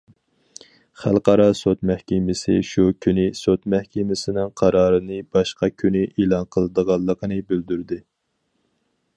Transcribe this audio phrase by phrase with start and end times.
[1.01, 8.03] خەلقئارا سوت مەھكىمىسى شۇ كۈنى سوت مەھكىمىسىنىڭ قارارىنى باشقا كۈنى ئېلان قىلىدىغانلىقىنى بىلدۈردى.